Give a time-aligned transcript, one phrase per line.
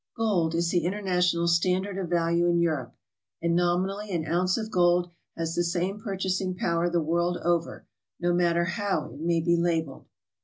[0.17, 2.95] Gold is the international standard of value in Europe,
[3.39, 7.85] and nominally an ounce of gold has the same purchasing power the world over,
[8.19, 10.07] no matter how it may be labelled.